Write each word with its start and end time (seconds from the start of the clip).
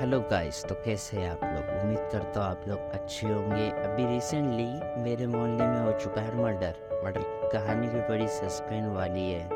Hello 0.00 0.20
guys 0.20 0.64
तो 0.64 0.74
कैसे 0.74 1.16
हैं 1.16 1.30
आप 1.30 1.40
लोग? 1.44 1.80
उम्मीद 1.80 2.08
करता 2.12 2.40
हूँ 2.40 2.50
आप 2.50 2.60
लोग 2.68 2.78
अच्छे 2.92 3.26
होंगे। 3.26 3.70
अभी 3.70 4.06
रिसेंटली 4.06 5.00
मेरे 5.02 5.26
मोहल्ले 5.26 5.66
में 5.66 5.80
हो 5.80 5.92
चुका 5.92 6.20
है 6.20 6.42
मर्डर 6.42 6.74
मर्डर 7.04 7.20
की 7.20 7.48
कहानी 7.48 7.88
भी 7.88 8.00
बड़ी 8.00 8.28
सस्पेंस 8.28 8.96
वाली 8.96 9.32
है। 9.32 9.48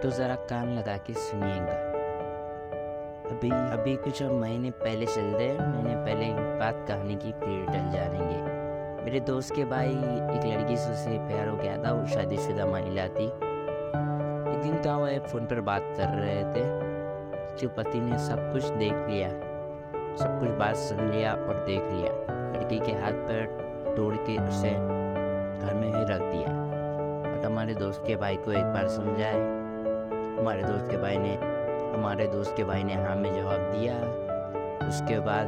तो 0.00 0.10
ज़रा 0.10 0.34
कान 0.34 0.78
लगा 0.78 0.96
के 0.96 1.12
सुनिएगा। 1.12 1.72
अभी 3.30 3.50
अभी 3.50 3.96
कुछ 3.96 4.22
महीने 4.22 4.70
पहले 4.70 5.06
चल 5.06 5.20
रहे 5.20 5.48
हैं। 5.48 5.72
महीने 5.72 5.94
पहले 5.94 6.58
बात 6.58 6.84
कहानी 6.88 7.14
की 7.14 7.32
फिर 7.32 7.66
डल 7.66 7.90
जाएँगे 7.90 8.42
मेरे 9.04 9.20
दोस्त 9.20 9.56
के 9.56 9.64
भाई, 9.64 9.88
एक 9.88 10.58
लड़की 10.58 10.76
से 10.76 10.92
उसे 10.92 11.28
प्यार 11.28 11.48
हो 11.48 11.56
गया 11.56 11.84
था। 11.84 11.92
वो 11.92 12.06
शादीशुदा 12.06 12.66
महिला 12.66 13.08
थी। 13.08 13.26
एक 14.52 14.60
दिन 14.62 14.82
क्या 14.82 14.92
हुआ 14.92 15.18
फ़ोन 15.18 15.46
पर 15.46 15.60
बात 15.60 15.82
कर 15.96 16.08
रहे 16.08 16.44
थे। 16.44 16.89
उसके 17.50 17.66
पति 17.76 18.00
ने 18.00 18.18
सब 18.18 18.52
कुछ 18.52 18.64
देख 18.64 18.92
लिया, 18.92 19.28
सब 20.16 20.38
कुछ 20.40 20.48
बात 20.58 20.76
सुन 20.76 21.10
लिया 21.10 21.32
और 21.32 21.64
देख 21.66 21.82
लिया। 21.82 22.12
लड़की 22.52 22.78
के 22.78 22.92
हाथ 22.92 23.12
पर 23.12 23.94
तोड़ 23.96 24.14
के 24.16 24.36
उसे 24.48 24.70
घर 24.70 25.74
में 25.74 25.88
ही 25.88 26.02
रख 26.04 26.20
दिया। 26.22 26.50
और 27.30 27.44
हमारे 27.44 27.74
दोस्त 27.74 28.02
के 28.06 28.16
भाई 28.16 28.36
को 28.36 28.52
एक 28.52 28.64
बार 28.64 28.88
समझाए। 28.88 29.40
हमारे 30.38 30.62
दोस्त 30.62 30.90
के 30.90 30.96
भाई 30.96 31.18
ने, 31.18 31.34
हमारे 31.94 32.26
दोस्त 32.26 32.56
के 32.56 32.64
भाई 32.64 32.84
ने 32.84 32.94
हाँ 32.94 33.16
में 33.16 33.32
जवाब 33.34 33.70
दिया। 33.72 33.94
उसके 34.88 35.18
बाद 35.20 35.46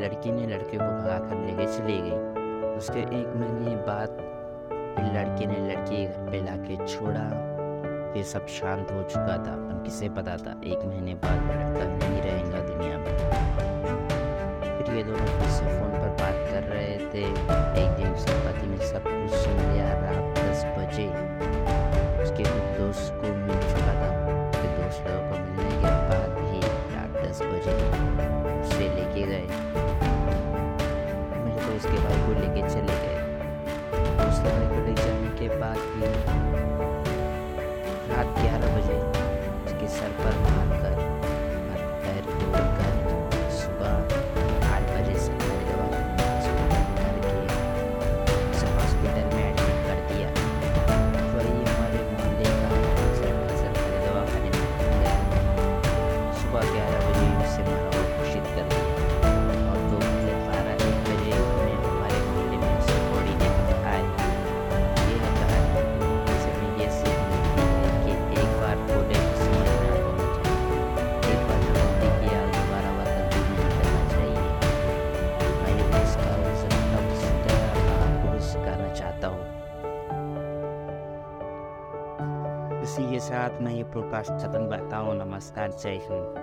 लड़की 0.00 0.32
ने 0.32 0.46
लड़के 0.46 0.76
को 0.76 0.84
भगा 0.84 1.18
कर 1.18 1.36
लेके 1.36 1.66
चली 1.72 2.00
गई। 2.00 2.76
उसके 2.76 3.00
एक 3.00 3.32
महीने 3.36 3.76
बाद 3.76 4.10
लड़के 5.16 5.46
ने 5.46 5.58
लड़की 5.68 6.04
घर 6.06 6.30
पे 6.30 6.40
ला 6.40 6.56
के 6.56 6.76
छोड़ा। 6.86 7.28
फिर 8.12 8.24
सब 8.24 8.46
शांत 8.46 8.90
हो 8.92 9.02
चुका 9.02 9.36
था। 9.46 9.52
पर 9.56 9.82
किसे 9.84 10.08
पता 10.08 10.36
था? 10.36 10.54
एक 10.64 10.84
महीने 10.84 11.14
बाद 11.14 11.42
लड़का 11.48 11.84
नहीं 11.92 12.22
रहेगा 12.22 12.60
दुनिया 12.60 12.96
में। 12.98 13.12
फिर 14.78 14.94
ये 14.96 15.02
दोनों 15.02 15.26
फिर 15.26 15.48
से 15.48 15.66
फ़ोन 15.66 15.90
पर 15.90 16.08
बात 16.20 16.38
कर 16.50 16.62
रहे 16.62 16.96
थे। 17.12 17.22
एक 17.82 17.90
दिन 17.96 18.08
उसके 18.12 18.32
पति 18.32 18.66
ने 18.66 18.78
सब 18.86 19.04
कुछ 19.04 19.38
सुन 19.40 19.56
लिया। 19.72 19.88
रात 20.00 20.38
दस 20.38 20.64
बजे 20.78 21.06
उसके 22.22 22.44
दोस्त 22.78 23.12
को 23.14 23.34
मिल 23.36 23.62
चुका 23.70 23.94
था। 24.00 24.10
उसके 24.48 24.68
दोस्त 24.76 25.06
लोगों 25.08 25.28
को 25.28 25.34
मिलने 25.44 25.70
के 25.70 25.92
बाद 26.10 26.32
ही 26.48 26.60
रात 26.94 27.12
दस 27.24 27.42
बजे 27.42 27.74
उसे 28.60 28.88
लेके 28.94 29.22
गए। 29.22 29.46
मेरे 31.44 31.60
दोस्त 31.66 31.86
के 31.86 31.98
भाई 31.98 32.20
को 32.26 32.32
लेके 32.40 32.68
चले 32.68 32.98
गए। 33.04 33.18
उसके 34.28 34.50
भाई 34.50 34.66
को 34.68 34.86
ले 34.86 34.94
जाने 34.94 35.30
के 35.38 35.48
बाद 35.60 35.78
भी 35.78 36.29
इसी 82.90 83.10
के 83.10 83.18
साथ 83.20 83.60
मैं 83.62 83.72
ये 83.72 83.82
प्रोडकास्ट 83.84 84.30
खत्म 84.30 84.68
करता 84.68 84.96
हूँ। 84.96 85.14
नमस्कार 85.14 85.70
जय 85.70 85.90
हिंद। 85.90 86.40